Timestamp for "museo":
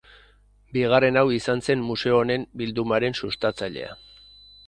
1.91-2.17